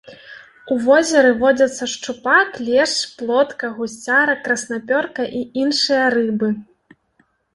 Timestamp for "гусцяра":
3.77-4.35